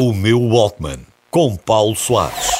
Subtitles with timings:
[0.00, 2.50] O meu Walkman, com Paulo Soares.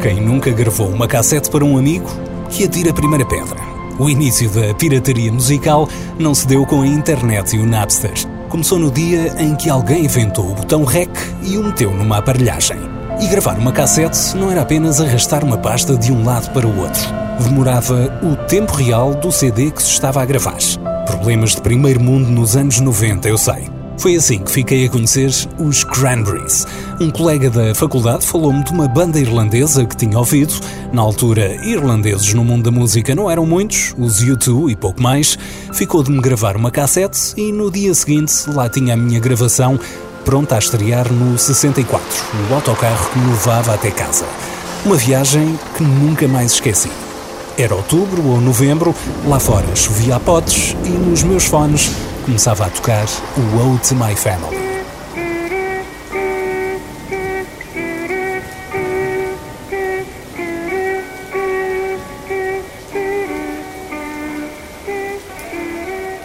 [0.00, 2.06] Quem nunca gravou uma cassete para um amigo,
[2.48, 3.58] que atira a primeira pedra.
[3.98, 8.31] O início da pirataria musical não se deu com a internet e o Napster.
[8.52, 11.08] Começou no dia em que alguém inventou o botão REC
[11.42, 12.76] e o meteu numa aparelhagem.
[13.18, 16.80] E gravar uma cassete não era apenas arrastar uma pasta de um lado para o
[16.80, 17.02] outro.
[17.42, 20.58] Demorava o tempo real do CD que se estava a gravar.
[21.06, 23.81] Problemas de primeiro mundo nos anos 90, eu sei.
[24.02, 25.30] Foi assim que fiquei a conhecer
[25.60, 26.66] os Cranberries.
[27.00, 30.52] Um colega da faculdade falou-me de uma banda irlandesa que tinha ouvido.
[30.92, 35.38] Na altura, irlandeses no mundo da música não eram muitos, os U2 e pouco mais.
[35.72, 39.78] Ficou de me gravar uma cassete e no dia seguinte lá tinha a minha gravação
[40.24, 42.02] pronta a estrear no 64,
[42.50, 44.26] o autocarro que me levava até casa.
[44.84, 46.90] Uma viagem que nunca mais esqueci.
[47.56, 48.92] Era outubro ou novembro,
[49.28, 53.04] lá fora chovia a potes e nos meus fones começava a tocar
[53.36, 54.72] o to My Family.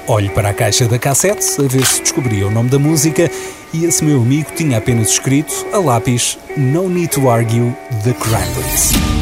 [0.07, 3.29] Olho para a caixa da cassete a ver se descobria o nome da música
[3.73, 9.16] e esse meu amigo tinha apenas escrito a lápis No Need to Argue The Cranberries.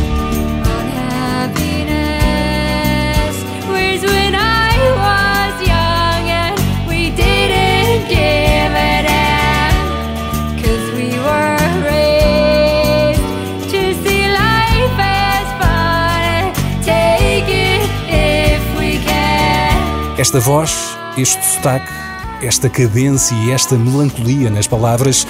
[20.26, 21.94] Esta voz, este sotaque,
[22.42, 25.28] esta cadência e esta melancolia nas palavras,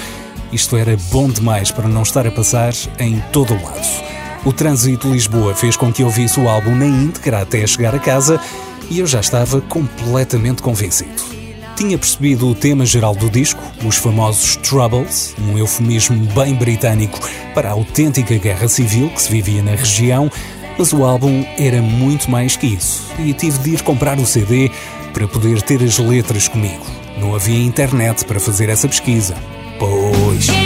[0.50, 3.86] isto era bom demais para não estar a passar em todo o lado.
[4.42, 7.94] O trânsito de Lisboa fez com que eu visse o álbum na íntegra até chegar
[7.94, 8.40] a casa
[8.88, 11.22] e eu já estava completamente convencido.
[11.76, 17.20] Tinha percebido o tema geral do disco, os famosos Troubles, um eufemismo bem britânico
[17.54, 20.30] para a autêntica guerra civil que se vivia na região,
[20.78, 24.70] mas o álbum era muito mais que isso e tive de ir comprar o CD
[25.12, 26.84] para poder ter as letras comigo.
[27.18, 29.34] Não havia internet para fazer essa pesquisa.
[29.78, 30.65] Pois.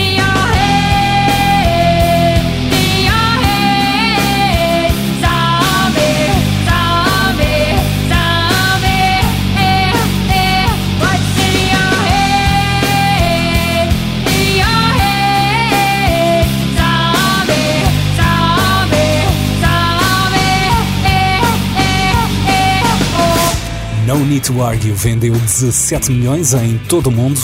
[24.10, 27.41] No Need to Argue vendeu 17 milhões em todo o mundo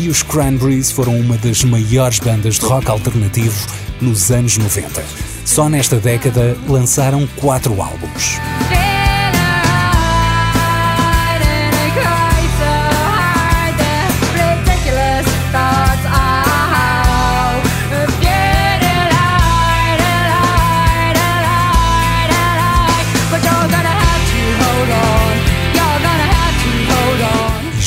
[0.00, 3.54] e os Cranberries foram uma das maiores bandas de rock alternativo
[4.00, 5.00] nos anos 90.
[5.44, 8.40] Só nesta década lançaram quatro álbuns.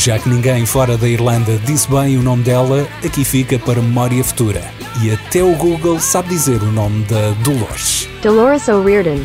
[0.04, 4.24] Já que ninguém fora da Irlanda disse bem o nome dela, aqui fica para memória
[4.24, 4.64] futura.
[5.04, 8.10] E até o Google sabe dizer o nome da Dolores.
[8.24, 9.20] Dolores O'Riordan.